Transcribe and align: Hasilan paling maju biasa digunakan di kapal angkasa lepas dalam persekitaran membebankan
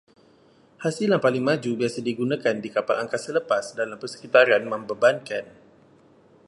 Hasilan 0.83 1.21
paling 1.25 1.43
maju 1.49 1.71
biasa 1.81 1.99
digunakan 2.09 2.55
di 2.63 2.69
kapal 2.75 2.95
angkasa 3.05 3.29
lepas 3.37 3.65
dalam 3.79 3.97
persekitaran 4.01 4.63
membebankan 4.71 5.45